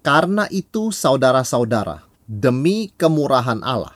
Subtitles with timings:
[0.00, 3.92] karena itu, saudara-saudara, demi kemurahan Allah,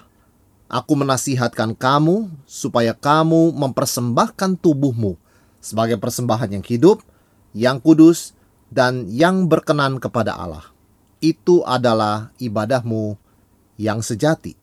[0.68, 5.16] aku menasihatkan kamu supaya kamu mempersembahkan tubuhmu
[5.64, 7.00] sebagai persembahan yang hidup,
[7.56, 8.36] yang kudus,
[8.68, 10.68] dan yang berkenan kepada Allah.
[11.24, 13.16] Itu adalah ibadahmu
[13.80, 14.60] yang sejati.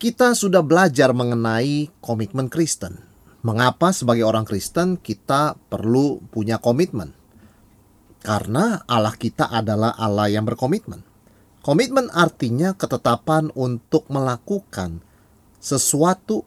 [0.00, 2.96] Kita sudah belajar mengenai komitmen Kristen.
[3.44, 7.21] Mengapa sebagai orang Kristen kita perlu punya komitmen?
[8.22, 11.02] Karena Allah kita adalah Allah yang berkomitmen.
[11.62, 15.02] Komitmen artinya ketetapan untuk melakukan
[15.62, 16.42] sesuatu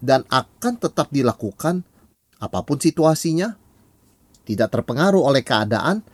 [0.00, 1.84] dan akan tetap dilakukan
[2.36, 3.56] apa pun situasinya,
[4.44, 6.04] tidak terpengaruh oleh keadaan,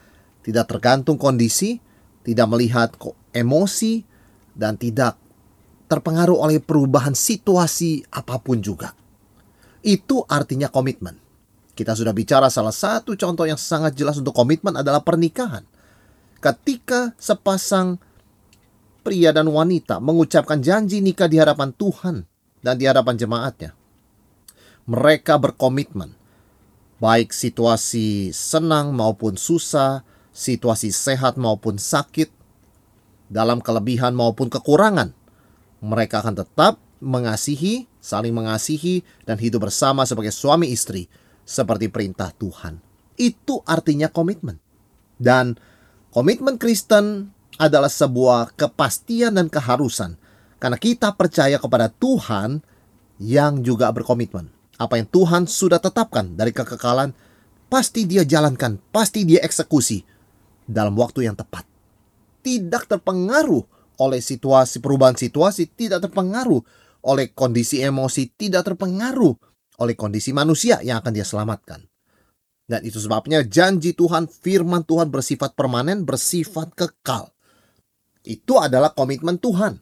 [0.42, 1.78] tidak tergantung kondisi,
[2.22, 2.94] tidak melihat
[3.34, 4.06] emosi,
[4.54, 5.18] dan tidak
[5.90, 8.94] terpengaruh oleh perubahan situasi apa pun juga.
[9.84, 11.23] Itu artinya komitmen.
[11.74, 15.66] Kita sudah bicara salah satu contoh yang sangat jelas untuk komitmen adalah pernikahan.
[16.38, 17.98] Ketika sepasang
[19.02, 22.22] pria dan wanita mengucapkan janji nikah di hadapan Tuhan
[22.62, 23.74] dan di hadapan jemaatnya,
[24.86, 26.14] mereka berkomitmen.
[27.02, 32.30] Baik situasi senang maupun susah, situasi sehat maupun sakit,
[33.26, 35.10] dalam kelebihan maupun kekurangan,
[35.82, 41.10] mereka akan tetap mengasihi, saling mengasihi, dan hidup bersama sebagai suami istri
[41.44, 42.80] seperti perintah Tuhan.
[43.14, 44.58] Itu artinya komitmen.
[45.14, 45.54] Dan
[46.10, 50.18] komitmen Kristen adalah sebuah kepastian dan keharusan
[50.58, 52.64] karena kita percaya kepada Tuhan
[53.22, 54.50] yang juga berkomitmen.
[54.74, 57.14] Apa yang Tuhan sudah tetapkan dari kekekalan
[57.70, 60.02] pasti dia jalankan, pasti dia eksekusi
[60.66, 61.62] dalam waktu yang tepat.
[62.42, 63.62] Tidak terpengaruh
[64.02, 66.60] oleh situasi perubahan situasi, tidak terpengaruh
[67.06, 69.38] oleh kondisi emosi, tidak terpengaruh
[69.78, 71.82] oleh kondisi manusia yang akan dia selamatkan.
[72.64, 77.28] Dan itu sebabnya janji Tuhan, firman Tuhan bersifat permanen, bersifat kekal.
[78.24, 79.76] Itu adalah komitmen Tuhan.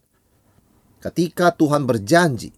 [0.99, 2.51] Ketika Tuhan berjanji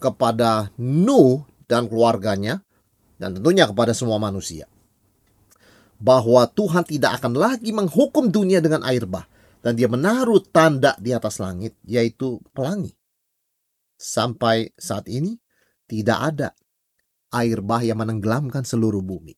[0.00, 2.64] kepada Nuh dan keluarganya,
[3.20, 4.64] dan tentunya kepada semua manusia,
[6.00, 9.28] bahwa Tuhan tidak akan lagi menghukum dunia dengan air bah,
[9.60, 12.94] dan dia menaruh tanda di atas langit, yaitu pelangi.
[13.98, 15.36] Sampai saat ini,
[15.88, 16.48] tidak ada
[17.32, 19.36] air bah yang menenggelamkan seluruh bumi.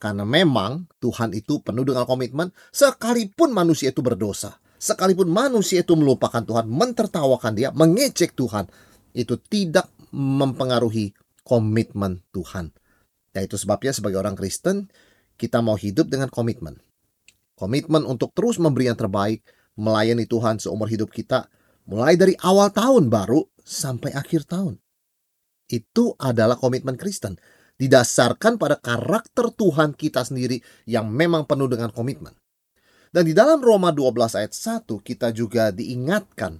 [0.00, 4.60] Karena memang Tuhan itu penuh dengan komitmen sekalipun manusia itu berdosa.
[4.76, 8.68] Sekalipun manusia itu melupakan Tuhan, mentertawakan dia, mengecek Tuhan.
[9.16, 12.68] Itu tidak mempengaruhi komitmen Tuhan.
[13.32, 14.92] Dan itu sebabnya sebagai orang Kristen,
[15.40, 16.76] kita mau hidup dengan komitmen.
[17.56, 19.40] Komitmen untuk terus memberi yang terbaik,
[19.80, 21.48] melayani Tuhan seumur hidup kita,
[21.88, 24.83] mulai dari awal tahun baru sampai akhir tahun.
[25.68, 27.40] Itu adalah komitmen Kristen.
[27.74, 32.30] Didasarkan pada karakter Tuhan kita sendiri yang memang penuh dengan komitmen.
[33.14, 36.58] Dan di dalam Roma 12 ayat 1 kita juga diingatkan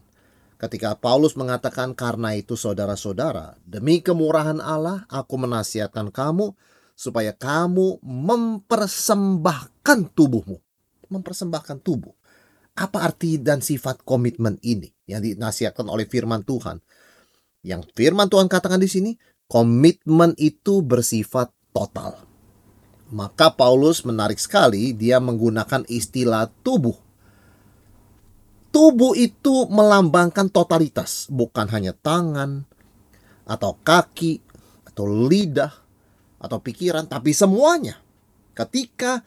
[0.55, 6.55] ketika Paulus mengatakan karena itu saudara-saudara demi kemurahan Allah aku menasihatkan kamu
[6.95, 10.63] supaya kamu mempersembahkan tubuhmu.
[11.11, 12.15] Mempersembahkan tubuh.
[12.75, 16.83] Apa arti dan sifat komitmen ini yang dinasihatkan oleh firman Tuhan?
[17.65, 19.17] Yang firman Tuhan katakan di sini,
[19.49, 22.21] komitmen itu bersifat total.
[23.09, 26.95] Maka Paulus menarik sekali dia menggunakan istilah tubuh.
[28.69, 32.69] Tubuh itu melambangkan totalitas, bukan hanya tangan
[33.49, 34.45] atau kaki
[34.85, 35.73] atau lidah
[36.37, 37.97] atau pikiran, tapi semuanya.
[38.53, 39.25] Ketika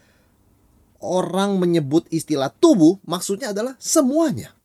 [1.02, 4.57] orang menyebut istilah tubuh, maksudnya adalah semuanya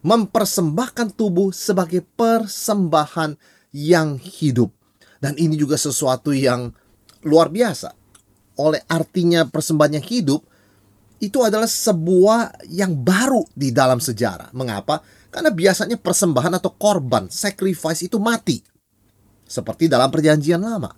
[0.00, 3.36] mempersembahkan tubuh sebagai persembahan
[3.74, 4.72] yang hidup.
[5.20, 6.72] Dan ini juga sesuatu yang
[7.24, 7.92] luar biasa.
[8.60, 10.40] Oleh artinya persembahan yang hidup,
[11.20, 14.56] itu adalah sebuah yang baru di dalam sejarah.
[14.56, 15.04] Mengapa?
[15.28, 18.64] Karena biasanya persembahan atau korban, sacrifice itu mati.
[19.44, 20.90] Seperti dalam perjanjian lama.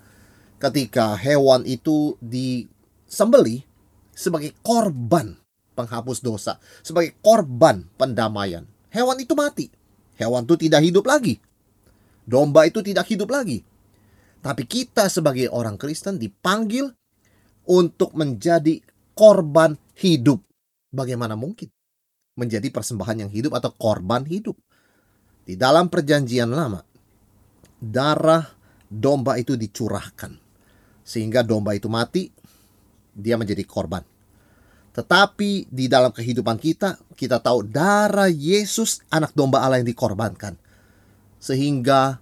[0.62, 3.66] Ketika hewan itu disembeli
[4.14, 5.34] sebagai korban
[5.75, 8.62] penghapus dosa, sebagai korban pendamaian
[8.93, 9.67] hewan itu mati.
[10.21, 11.41] Hewan itu tidak hidup lagi.
[12.23, 13.65] Domba itu tidak hidup lagi.
[14.43, 16.91] Tapi kita sebagai orang Kristen dipanggil
[17.67, 18.79] untuk menjadi
[19.15, 20.43] korban hidup.
[20.93, 21.73] Bagaimana mungkin
[22.37, 24.59] menjadi persembahan yang hidup atau korban hidup?
[25.43, 26.83] Di dalam perjanjian lama,
[27.83, 28.47] darah
[28.87, 30.38] domba itu dicurahkan.
[31.03, 32.31] Sehingga domba itu mati,
[33.11, 34.12] dia menjadi korban.
[34.93, 40.61] Tetapi di dalam kehidupan kita, kita tahu darah Yesus anak domba Allah yang dikorbankan.
[41.41, 42.21] Sehingga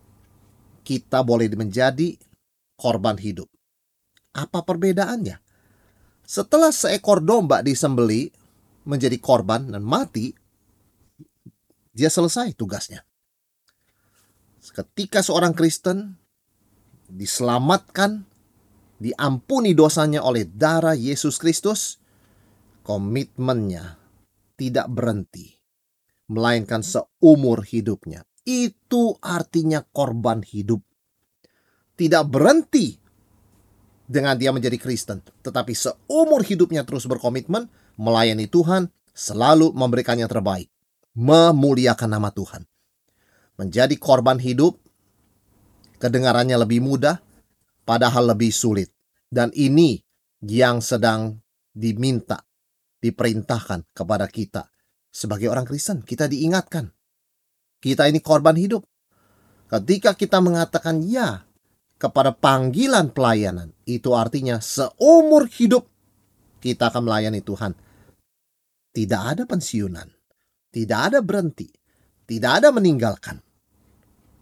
[0.87, 2.15] kita boleh menjadi
[2.79, 3.51] korban hidup.
[4.33, 5.43] Apa perbedaannya?
[6.23, 8.31] Setelah seekor domba disembeli
[8.87, 10.31] menjadi korban dan mati,
[11.91, 13.03] dia selesai tugasnya.
[14.63, 16.15] Ketika seorang Kristen
[17.11, 18.25] diselamatkan,
[19.03, 22.00] diampuni dosanya oleh darah Yesus Kristus,
[22.91, 23.95] komitmennya
[24.59, 25.55] tidak berhenti,
[26.27, 28.27] melainkan seumur hidupnya.
[28.43, 30.83] Itu artinya korban hidup.
[31.95, 32.99] Tidak berhenti
[34.11, 40.67] dengan dia menjadi Kristen, tetapi seumur hidupnya terus berkomitmen melayani Tuhan, selalu memberikan yang terbaik,
[41.15, 42.67] memuliakan nama Tuhan
[43.61, 44.81] menjadi korban hidup,
[46.01, 47.21] kedengarannya lebih mudah,
[47.85, 48.89] padahal lebih sulit.
[49.29, 50.01] Dan ini
[50.41, 51.37] yang sedang
[51.77, 52.41] diminta,
[53.01, 54.69] diperintahkan kepada kita.
[55.11, 56.93] Sebagai orang Kristen, kita diingatkan.
[57.81, 58.87] Kita ini korban hidup.
[59.67, 61.43] Ketika kita mengatakan ya
[61.97, 65.89] kepada panggilan pelayanan, itu artinya seumur hidup
[66.61, 67.73] kita akan melayani Tuhan.
[68.91, 70.07] Tidak ada pensiunan,
[70.69, 71.71] tidak ada berhenti,
[72.29, 73.41] tidak ada meninggalkan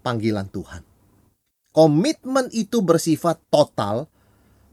[0.02, 0.82] panggilan Tuhan.
[1.70, 4.08] Komitmen itu bersifat total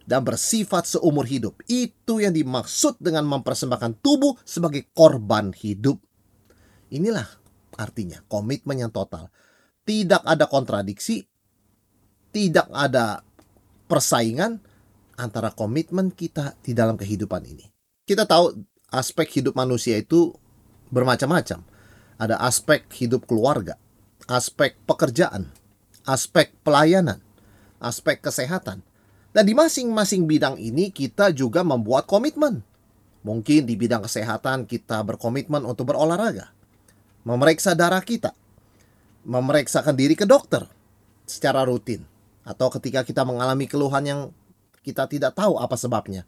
[0.06, 1.58] dan bersifat seumur hidup.
[1.66, 5.98] Itu yang dimaksud dengan mempersembahkan tubuh sebagai korban hidup.
[6.94, 7.26] Inilah
[7.76, 9.34] artinya komitmen yang total.
[9.86, 11.26] Tidak ada kontradiksi,
[12.34, 13.22] tidak ada
[13.86, 14.62] persaingan
[15.18, 17.66] antara komitmen kita di dalam kehidupan ini.
[18.06, 18.54] Kita tahu
[18.94, 20.34] aspek hidup manusia itu
[20.90, 21.62] bermacam-macam.
[22.16, 23.76] Ada aspek hidup keluarga,
[24.30, 25.52] aspek pekerjaan,
[26.08, 27.20] aspek pelayanan,
[27.82, 28.86] aspek kesehatan.
[29.36, 32.64] Dan di masing-masing bidang ini kita juga membuat komitmen.
[33.28, 36.56] Mungkin di bidang kesehatan kita berkomitmen untuk berolahraga,
[37.28, 38.32] memeriksa darah kita,
[39.28, 40.64] memeriksakan diri ke dokter
[41.28, 42.08] secara rutin,
[42.48, 44.22] atau ketika kita mengalami keluhan yang
[44.88, 46.24] kita tidak tahu apa sebabnya.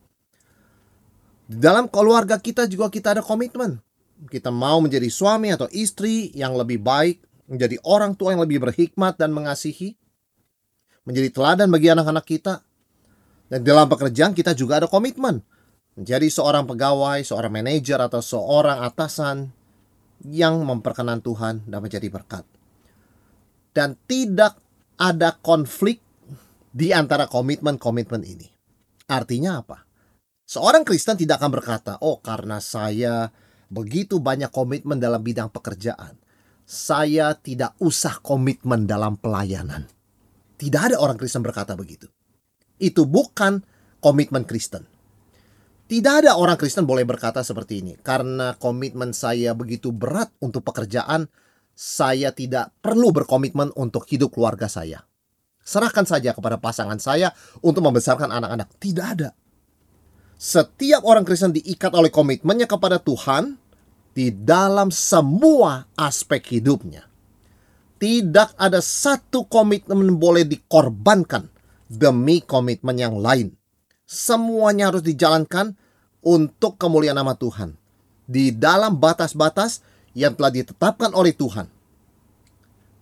[1.48, 3.80] Di dalam keluarga kita juga kita ada komitmen.
[4.27, 9.15] Kita mau menjadi suami atau istri yang lebih baik menjadi orang tua yang lebih berhikmat
[9.15, 9.95] dan mengasihi,
[11.07, 12.66] menjadi teladan bagi anak-anak kita.
[13.47, 15.39] Dan dalam pekerjaan kita juga ada komitmen
[15.95, 19.49] menjadi seorang pegawai, seorang manajer atau seorang atasan
[20.27, 22.44] yang memperkenan Tuhan dan menjadi berkat.
[23.71, 24.59] Dan tidak
[24.97, 26.01] ada konflik
[26.73, 28.47] di antara komitmen-komitmen ini.
[29.07, 29.88] Artinya apa?
[30.47, 33.29] Seorang Kristen tidak akan berkata, "Oh, karena saya
[33.67, 36.15] begitu banyak komitmen dalam bidang pekerjaan,
[36.67, 39.88] saya tidak usah komitmen dalam pelayanan.
[40.57, 42.11] Tidak ada orang Kristen berkata begitu.
[42.77, 43.62] Itu bukan
[44.00, 44.85] komitmen Kristen.
[45.88, 47.94] Tidak ada orang Kristen boleh berkata seperti ini.
[48.00, 51.31] Karena komitmen saya begitu berat untuk pekerjaan,
[51.71, 55.06] saya tidak perlu berkomitmen untuk hidup keluarga saya.
[55.63, 57.31] Serahkan saja kepada pasangan saya
[57.63, 58.68] untuk membesarkan anak-anak.
[58.80, 59.30] Tidak ada.
[60.37, 63.57] Setiap orang Kristen diikat oleh komitmennya kepada Tuhan,
[64.18, 67.06] di dalam semua aspek hidupnya.
[68.01, 71.54] Tidak ada satu komitmen boleh dikorbankan
[71.87, 73.56] demi komitmen yang lain.
[74.07, 75.75] Semuanya harus dijalankan
[76.23, 77.75] untuk kemuliaan nama Tuhan.
[78.27, 81.67] Di dalam batas-batas yang telah ditetapkan oleh Tuhan.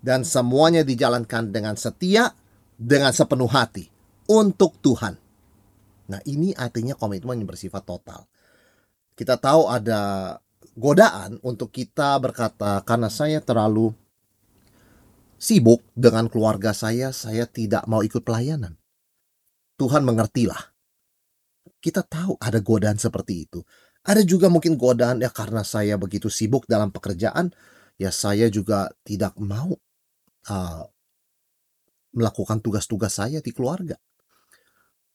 [0.06, 2.30] Dan semuanya dijalankan dengan setia,
[2.78, 3.90] dengan sepenuh hati
[4.30, 5.18] untuk Tuhan.
[6.06, 8.30] Nah ini artinya komitmen yang bersifat total.
[9.18, 10.36] Kita tahu ada
[10.78, 13.96] godaan untuk kita berkata karena saya terlalu
[15.40, 18.76] sibuk dengan keluarga saya, saya tidak mau ikut pelayanan.
[19.76, 20.76] Tuhan mengertilah.
[21.84, 23.62] Kita tahu ada godaan seperti itu.
[24.06, 27.52] Ada juga mungkin godaan ya karena saya begitu sibuk dalam pekerjaan,
[27.98, 29.74] ya saya juga tidak mau
[30.50, 30.84] uh,
[32.14, 33.98] melakukan tugas-tugas saya di keluarga.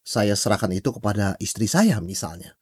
[0.02, 2.58] Saya serahkan itu kepada istri saya misalnya.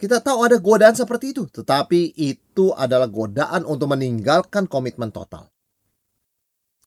[0.00, 5.49] Kita tahu ada godaan seperti itu, tetapi itu adalah godaan untuk meninggalkan komitmen total.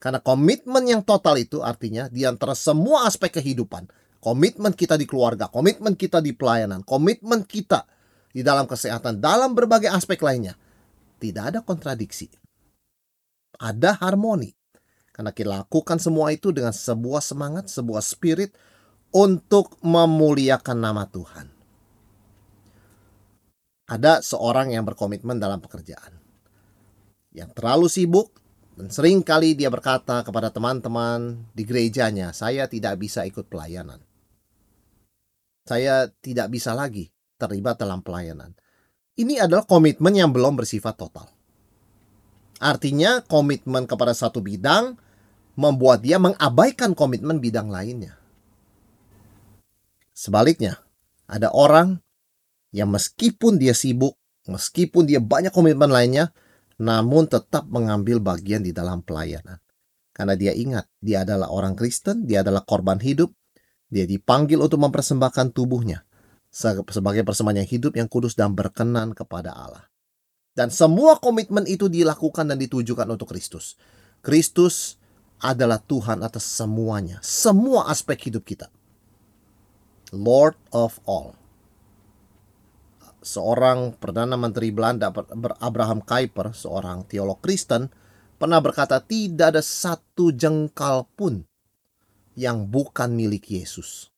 [0.04, 3.88] Karena komitmen yang total itu artinya di antara semua aspek kehidupan,
[4.20, 7.88] komitmen kita di keluarga, komitmen kita di pelayanan, komitmen kita
[8.36, 10.60] di dalam kesehatan, dalam berbagai aspek lainnya,
[11.24, 12.28] tidak ada kontradiksi.
[13.56, 14.52] Ada harmoni.
[15.16, 18.52] Karena kita lakukan semua itu dengan sebuah semangat, sebuah spirit
[19.16, 21.48] untuk memuliakan nama Tuhan.
[23.88, 26.20] Ada seorang yang berkomitmen dalam pekerjaan.
[27.32, 28.43] Yang terlalu sibuk
[28.74, 34.02] dan sering kali dia berkata kepada teman-teman di gerejanya, saya tidak bisa ikut pelayanan.
[35.64, 38.58] Saya tidak bisa lagi terlibat dalam pelayanan.
[39.14, 41.30] Ini adalah komitmen yang belum bersifat total.
[42.58, 44.98] Artinya komitmen kepada satu bidang
[45.54, 48.18] membuat dia mengabaikan komitmen bidang lainnya.
[50.18, 50.82] Sebaliknya,
[51.30, 52.02] ada orang
[52.74, 54.18] yang meskipun dia sibuk,
[54.50, 56.34] meskipun dia banyak komitmen lainnya,
[56.82, 59.60] namun tetap mengambil bagian di dalam pelayanan.
[60.14, 63.34] Karena dia ingat, dia adalah orang Kristen, dia adalah korban hidup,
[63.90, 66.06] dia dipanggil untuk mempersembahkan tubuhnya
[66.54, 69.90] sebagai persembahan yang hidup yang kudus dan berkenan kepada Allah.
[70.54, 73.74] Dan semua komitmen itu dilakukan dan ditujukan untuk Kristus.
[74.22, 75.02] Kristus
[75.42, 78.70] adalah Tuhan atas semuanya, semua aspek hidup kita.
[80.14, 81.34] Lord of all.
[83.24, 85.08] Seorang Perdana Menteri Belanda
[85.64, 87.88] Abraham Kuyper, seorang teolog Kristen,
[88.36, 91.48] pernah berkata tidak ada satu jengkal pun
[92.36, 94.12] yang bukan milik Yesus.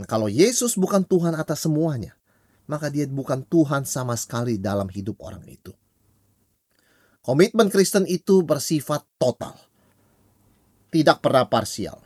[0.00, 2.16] Nah, kalau Yesus bukan Tuhan atas semuanya,
[2.64, 5.76] maka dia bukan Tuhan sama sekali dalam hidup orang itu.
[7.20, 9.58] Komitmen Kristen itu bersifat total,
[10.88, 11.98] tidak pernah parsial.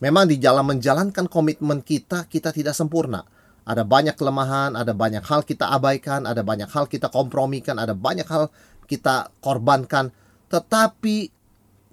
[0.00, 3.24] Memang di dalam menjalankan komitmen kita, kita tidak sempurna.
[3.70, 8.26] Ada banyak kelemahan, ada banyak hal kita abaikan, ada banyak hal kita kompromikan, ada banyak
[8.26, 8.50] hal
[8.90, 10.10] kita korbankan.
[10.50, 11.30] Tetapi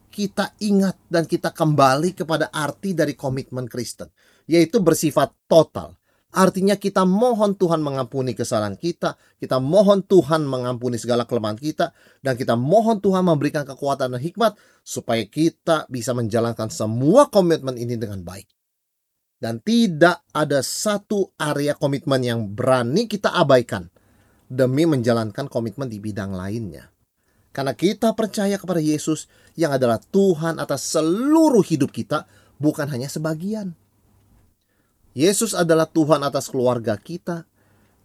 [0.10, 4.10] kita ingat dan kita kembali kepada arti dari komitmen Kristen,
[4.50, 5.94] yaitu bersifat total.
[6.34, 11.94] Artinya kita mohon Tuhan mengampuni kesalahan kita, kita mohon Tuhan mengampuni segala kelemahan kita,
[12.26, 17.94] dan kita mohon Tuhan memberikan kekuatan dan hikmat supaya kita bisa menjalankan semua komitmen ini
[17.94, 18.57] dengan baik.
[19.38, 23.86] Dan tidak ada satu area komitmen yang berani kita abaikan
[24.50, 26.90] demi menjalankan komitmen di bidang lainnya.
[27.54, 32.26] Karena kita percaya kepada Yesus yang adalah Tuhan atas seluruh hidup kita,
[32.62, 33.78] bukan hanya sebagian.
[35.18, 37.50] Yesus adalah Tuhan atas keluarga kita.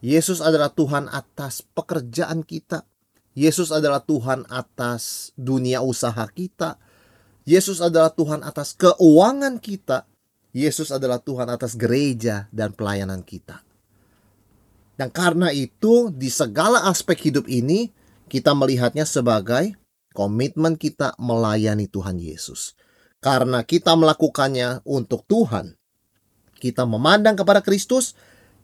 [0.01, 2.89] Yesus adalah Tuhan atas pekerjaan kita.
[3.37, 6.81] Yesus adalah Tuhan atas dunia usaha kita.
[7.45, 10.09] Yesus adalah Tuhan atas keuangan kita.
[10.53, 13.65] Yesus adalah Tuhan atas gereja dan pelayanan kita.
[14.97, 17.89] Dan karena itu, di segala aspek hidup ini,
[18.29, 19.73] kita melihatnya sebagai
[20.13, 22.77] komitmen kita melayani Tuhan Yesus.
[23.25, 25.73] Karena kita melakukannya untuk Tuhan,
[26.61, 28.13] kita memandang kepada Kristus,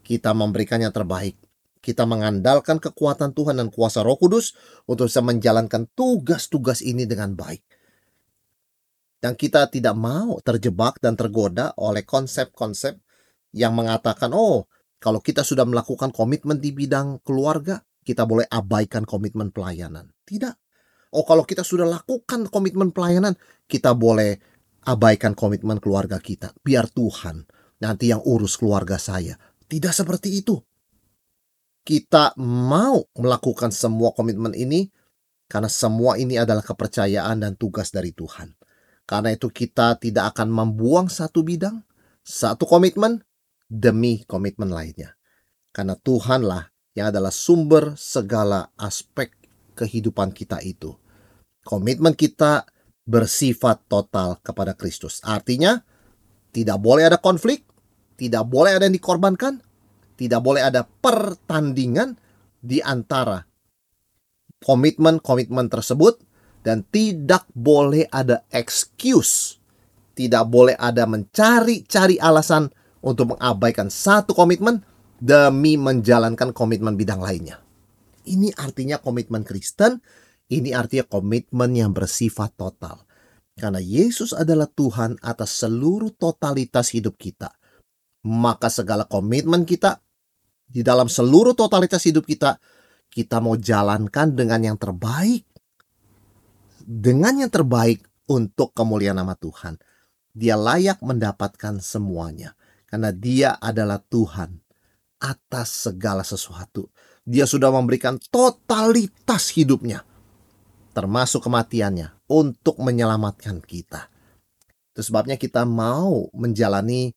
[0.05, 1.41] kita memberikannya terbaik
[1.79, 4.53] kita mengandalkan kekuatan Tuhan dan kuasa Roh Kudus
[4.85, 7.63] untuk bisa menjalankan tugas-tugas ini dengan baik.
[9.19, 12.99] Dan kita tidak mau terjebak dan tergoda oleh konsep-konsep
[13.51, 14.71] yang mengatakan, "Oh,
[15.03, 20.55] kalau kita sudah melakukan komitmen di bidang keluarga, kita boleh abaikan komitmen pelayanan." Tidak.
[21.19, 23.35] Oh, kalau kita sudah lakukan komitmen pelayanan,
[23.67, 24.39] kita boleh
[24.87, 26.55] abaikan komitmen keluarga kita.
[26.63, 27.43] Biar Tuhan
[27.83, 29.35] nanti yang urus keluarga saya.
[29.67, 30.57] Tidak seperti itu
[31.89, 34.93] kita mau melakukan semua komitmen ini
[35.49, 38.53] karena semua ini adalah kepercayaan dan tugas dari Tuhan.
[39.09, 41.81] Karena itu kita tidak akan membuang satu bidang,
[42.21, 43.25] satu komitmen
[43.65, 45.17] demi komitmen lainnya.
[45.73, 49.33] Karena Tuhanlah yang adalah sumber segala aspek
[49.73, 50.93] kehidupan kita itu.
[51.65, 52.69] Komitmen kita
[53.09, 55.25] bersifat total kepada Kristus.
[55.25, 55.81] Artinya,
[56.53, 57.65] tidak boleh ada konflik,
[58.21, 59.65] tidak boleh ada yang dikorbankan,
[60.21, 62.21] tidak boleh ada pertandingan
[62.61, 63.49] di antara
[64.61, 66.28] komitmen-komitmen tersebut
[66.69, 69.57] dan tidak boleh ada excuse.
[70.13, 72.69] Tidak boleh ada mencari-cari alasan
[73.01, 74.85] untuk mengabaikan satu komitmen
[75.17, 77.65] demi menjalankan komitmen bidang lainnya.
[78.29, 80.05] Ini artinya komitmen Kristen,
[80.53, 83.01] ini artinya komitmen yang bersifat total.
[83.57, 87.49] Karena Yesus adalah Tuhan atas seluruh totalitas hidup kita.
[88.29, 90.05] Maka segala komitmen kita
[90.69, 92.61] di dalam seluruh totalitas hidup kita,
[93.09, 95.49] kita mau jalankan dengan yang terbaik.
[96.89, 98.01] Dengan yang terbaik
[98.33, 99.77] untuk kemuliaan nama Tuhan.
[100.33, 102.57] Dia layak mendapatkan semuanya.
[102.89, 104.57] Karena dia adalah Tuhan
[105.21, 106.89] atas segala sesuatu.
[107.29, 110.01] Dia sudah memberikan totalitas hidupnya.
[110.97, 114.09] Termasuk kematiannya untuk menyelamatkan kita.
[114.97, 117.13] Itu sebabnya kita mau menjalani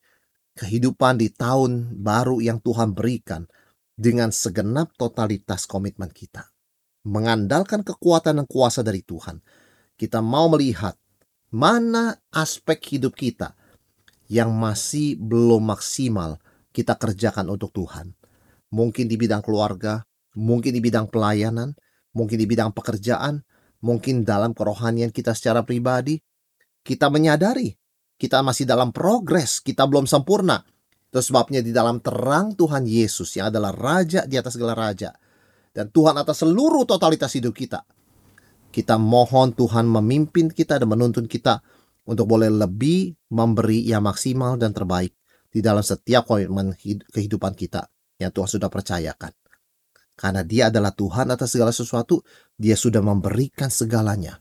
[0.59, 3.47] kehidupan di tahun baru yang Tuhan berikan
[3.95, 6.51] dengan segenap totalitas komitmen kita.
[7.07, 9.41] Mengandalkan kekuatan dan kuasa dari Tuhan,
[10.01, 10.97] kita mau melihat
[11.53, 13.53] mana aspek hidup kita
[14.25, 16.41] yang masih belum maksimal
[16.73, 18.17] kita kerjakan untuk Tuhan.
[18.71, 21.75] mungkin di bidang keluarga, mungkin di bidang pelayanan,
[22.15, 23.43] mungkin di bidang pekerjaan,
[23.83, 26.23] mungkin dalam kerohanian kita secara pribadi,
[26.79, 27.75] kita menyadari
[28.21, 30.61] kita masih dalam progres, kita belum sempurna.
[31.09, 35.09] Itu sebabnya di dalam terang Tuhan Yesus yang adalah Raja di atas segala Raja.
[35.73, 37.81] Dan Tuhan atas seluruh totalitas hidup kita.
[38.71, 41.59] Kita mohon Tuhan memimpin kita dan menuntun kita
[42.07, 45.11] untuk boleh lebih memberi yang maksimal dan terbaik
[45.51, 46.73] di dalam setiap komitmen
[47.11, 49.35] kehidupan kita yang Tuhan sudah percayakan.
[50.15, 52.23] Karena dia adalah Tuhan atas segala sesuatu,
[52.55, 54.39] dia sudah memberikan segalanya.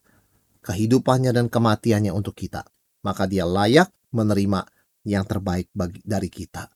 [0.61, 2.69] Kehidupannya dan kematiannya untuk kita.
[3.01, 4.61] Maka dia layak menerima
[5.09, 6.69] yang terbaik bagi, dari kita.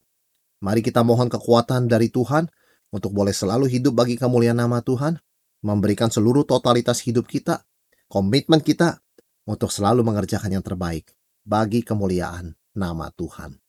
[0.65, 2.49] Mari kita mohon kekuatan dari Tuhan
[2.89, 5.21] untuk boleh selalu hidup bagi kemuliaan nama Tuhan,
[5.65, 7.65] memberikan seluruh totalitas hidup kita,
[8.13, 9.01] komitmen kita
[9.49, 13.65] untuk selalu mengerjakan yang terbaik bagi kemuliaan nama Tuhan.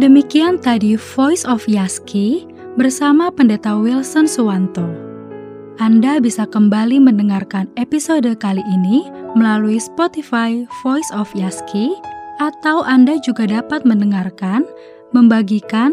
[0.00, 4.88] Demikian tadi Voice of Yaski bersama Pendeta Wilson Suwanto.
[5.76, 11.92] Anda bisa kembali mendengarkan episode kali ini melalui Spotify Voice of Yaski
[12.40, 14.64] atau Anda juga dapat mendengarkan,
[15.12, 15.92] membagikan,